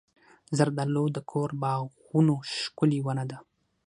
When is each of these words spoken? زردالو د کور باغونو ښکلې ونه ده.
زردالو 0.57 1.05
د 1.15 1.17
کور 1.31 1.49
باغونو 1.61 2.35
ښکلې 2.59 2.99
ونه 3.05 3.25
ده. 3.29 3.37